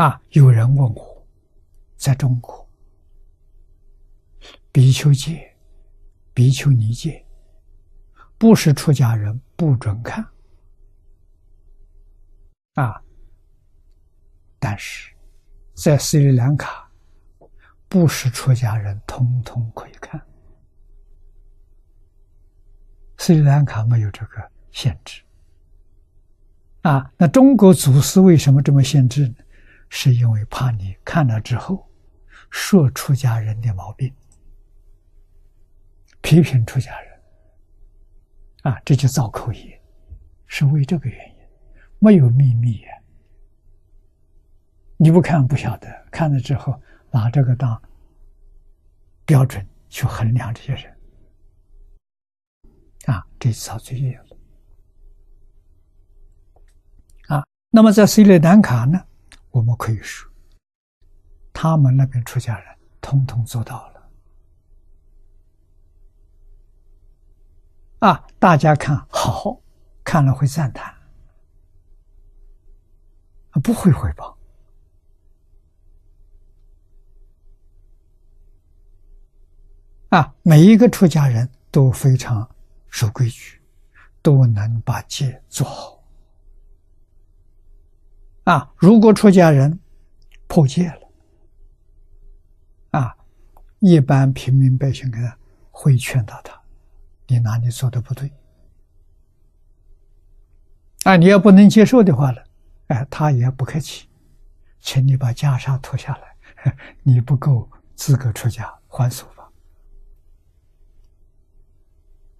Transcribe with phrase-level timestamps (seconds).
[0.00, 1.26] 啊，有人问我，
[1.98, 2.66] 在中国，
[4.72, 5.54] 比丘戒、
[6.32, 7.22] 比丘尼戒，
[8.38, 10.26] 不是出家人不准看
[12.76, 12.98] 啊，
[14.58, 15.12] 但是
[15.74, 16.90] 在斯里兰卡，
[17.86, 20.18] 不是出家人通通可以看。
[23.18, 25.20] 斯里兰卡没有这个限制
[26.80, 29.34] 啊，那中国祖师为什么这么限制呢？
[29.90, 31.86] 是因为怕你看了之后
[32.48, 34.14] 说出家人的毛病，
[36.22, 37.20] 批评出家人
[38.62, 39.80] 啊，这就造口业，
[40.46, 41.36] 是为这个原因，
[41.98, 42.88] 没有秘密呀。
[44.96, 46.80] 你不看不晓得，看了之后
[47.10, 47.80] 拿这个当
[49.24, 50.96] 标准去衡量这些人。
[53.06, 54.36] 啊，这造罪业了。
[57.28, 59.02] 啊，那么在斯里兰卡呢，
[59.50, 60.30] 我们可以说，
[61.52, 64.10] 他们那边出家人通通做到了。
[68.00, 69.60] 啊，大家看好，
[70.02, 70.94] 看了会赞叹，
[73.62, 74.38] 不会回报。
[80.10, 82.48] 啊，每一个出家人都非常。
[82.92, 83.62] 守规矩，
[84.20, 85.99] 都能把戒做好。
[88.44, 89.78] 啊，如果出家人
[90.46, 91.00] 破戒了，
[92.98, 93.16] 啊，
[93.78, 95.36] 一般平民百姓给他
[95.70, 96.60] 会劝导他
[97.28, 98.32] ：“你哪里做的不对？”
[101.04, 102.42] 啊，你要不能接受的话呢，
[102.88, 104.08] 哎，他也不客气，
[104.80, 109.50] 请你把袈裟脱下来， 你不够资格出家，还俗吧。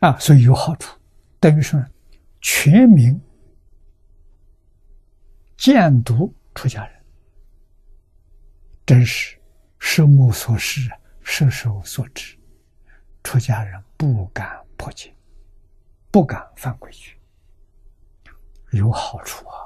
[0.00, 0.98] 啊，所以有好处，
[1.40, 1.82] 等于说
[2.40, 3.18] 全民
[5.64, 7.04] 监督出家人，
[8.84, 9.40] 真是
[9.78, 10.90] 十目所视，
[11.22, 12.38] 十手所指，
[13.22, 15.16] 出家人不敢破戒，
[16.10, 17.18] 不敢犯规矩，
[18.72, 19.56] 有好处啊。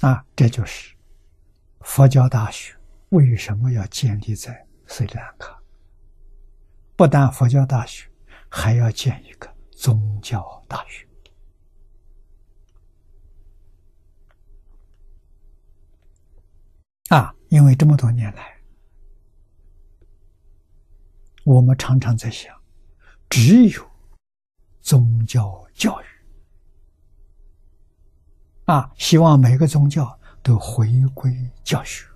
[0.00, 0.96] 啊，这就是
[1.90, 2.72] 佛教大学
[3.08, 5.60] 为什么要建立在斯里兰卡？
[6.94, 8.08] 不但佛教大学，
[8.48, 11.04] 还要建一个宗教大学。
[17.08, 18.62] 啊，因为这么多年来，
[21.42, 22.56] 我们常常在想，
[23.28, 23.90] 只有
[24.80, 26.04] 宗教教育。
[28.66, 32.06] 啊，希望每个宗教都回归教学，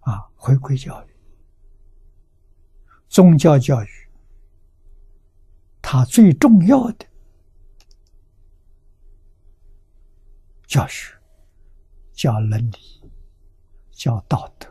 [0.00, 1.12] 啊，回归教育。
[3.08, 4.08] 宗教教育，
[5.80, 7.06] 它最重要的
[10.66, 11.14] 教学，
[12.12, 13.10] 叫伦理，
[13.90, 14.66] 叫道德，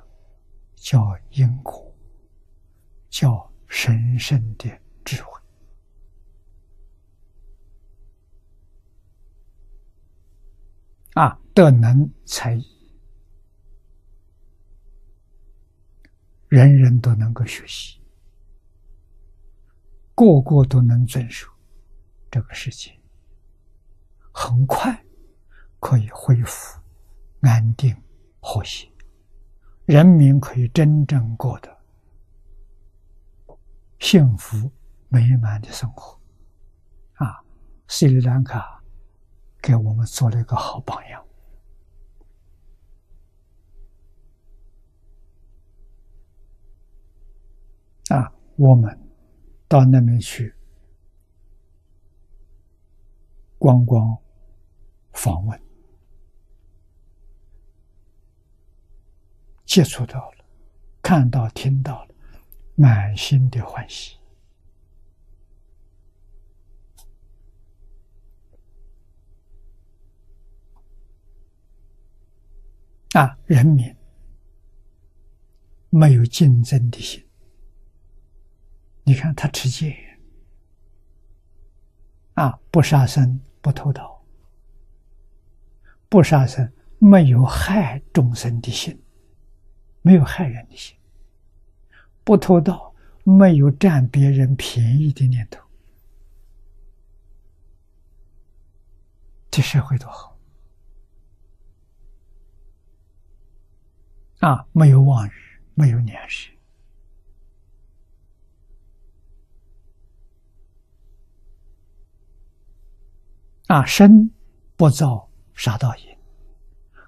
[0.75, 1.93] 叫因果，
[3.09, 4.67] 叫神圣的
[5.05, 5.39] 智慧。
[11.13, 12.91] 啊，德能才艺，
[16.47, 17.99] 人人都能够学习，
[20.15, 21.47] 个个都能遵守，
[22.29, 22.97] 这个世界
[24.31, 25.03] 很快
[25.79, 26.79] 可以恢复
[27.41, 27.95] 安定
[28.39, 28.89] 和谐，
[29.85, 31.77] 人民可以真正过得
[33.99, 34.71] 幸福
[35.09, 36.19] 美满的生活。
[37.15, 37.43] 啊，
[37.87, 38.79] 斯里兰卡。
[39.63, 41.23] 给我们做了一个好榜样
[48.11, 48.31] 啊！
[48.57, 48.99] 我们
[49.67, 50.53] 到那边去
[53.57, 54.17] 观光
[55.13, 55.59] 访问，
[59.65, 60.45] 接触到了，
[61.01, 62.15] 看到、听到了，
[62.75, 64.17] 满心的欢喜。
[73.13, 73.95] 啊，人民
[75.89, 77.30] 没有竞争的心。
[79.11, 79.93] 你看他持戒，
[82.35, 84.23] 啊，不杀生，不偷盗，
[86.07, 88.97] 不杀生，没有害众生的心，
[90.01, 90.97] 没有害人的心，
[92.23, 95.61] 不偷盗，没有占别人便宜的念头，
[99.49, 100.39] 这社会多好。
[104.39, 105.31] 啊，没有妄语，
[105.73, 106.49] 没有年识。
[113.71, 114.29] 啊，身
[114.75, 116.17] 不造杀盗淫，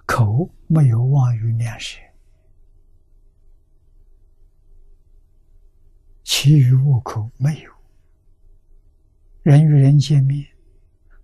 [0.06, 2.00] 口没有妄语念舌，
[6.24, 7.72] 其余物口没有。
[9.42, 10.48] 人与人见面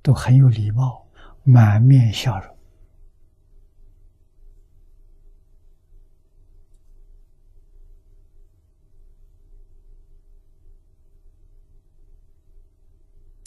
[0.02, 1.08] 都很有礼貌，
[1.44, 2.58] 满面笑容。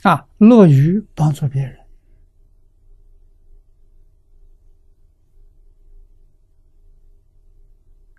[0.04, 1.81] 啊，乐于帮助别人。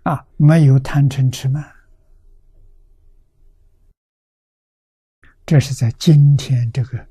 [0.04, 1.74] 啊，没有贪嗔痴慢，
[5.44, 7.06] 这是在今天这个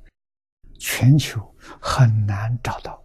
[0.78, 3.03] 全球很难找到。